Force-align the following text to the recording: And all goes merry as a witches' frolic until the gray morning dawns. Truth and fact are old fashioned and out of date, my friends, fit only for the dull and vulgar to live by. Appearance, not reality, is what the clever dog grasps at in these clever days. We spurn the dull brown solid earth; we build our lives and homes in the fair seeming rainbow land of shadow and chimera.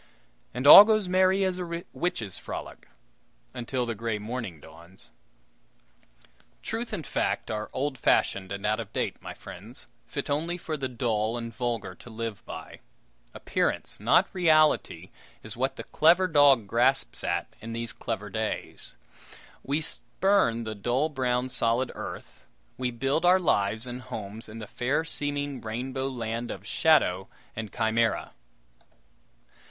And 0.51 0.65
all 0.65 0.83
goes 0.83 1.07
merry 1.07 1.43
as 1.43 1.59
a 1.59 1.83
witches' 1.93 2.35
frolic 2.35 2.87
until 3.53 3.85
the 3.85 3.93
gray 3.93 4.17
morning 4.17 4.59
dawns. 4.59 5.11
Truth 6.63 6.91
and 6.91 7.05
fact 7.05 7.51
are 7.51 7.69
old 7.71 7.99
fashioned 7.99 8.51
and 8.51 8.65
out 8.65 8.79
of 8.79 8.91
date, 8.93 9.21
my 9.21 9.35
friends, 9.35 9.85
fit 10.07 10.27
only 10.27 10.57
for 10.57 10.75
the 10.75 10.87
dull 10.87 11.37
and 11.37 11.53
vulgar 11.53 11.93
to 11.93 12.09
live 12.09 12.43
by. 12.47 12.79
Appearance, 13.35 13.99
not 13.99 14.27
reality, 14.33 15.11
is 15.43 15.55
what 15.55 15.75
the 15.75 15.83
clever 15.83 16.27
dog 16.27 16.65
grasps 16.65 17.23
at 17.23 17.53
in 17.61 17.71
these 17.71 17.93
clever 17.93 18.31
days. 18.31 18.95
We 19.61 19.81
spurn 19.81 20.63
the 20.63 20.73
dull 20.73 21.09
brown 21.09 21.49
solid 21.49 21.91
earth; 21.93 22.43
we 22.75 22.89
build 22.89 23.23
our 23.23 23.39
lives 23.39 23.85
and 23.85 24.01
homes 24.01 24.49
in 24.49 24.57
the 24.57 24.65
fair 24.65 25.03
seeming 25.05 25.61
rainbow 25.61 26.09
land 26.09 26.49
of 26.49 26.65
shadow 26.65 27.27
and 27.55 27.71
chimera. 27.71 28.33